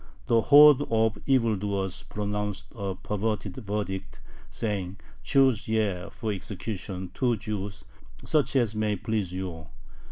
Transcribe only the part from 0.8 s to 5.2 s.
of evil doers pronounced a perverted verdict, saying: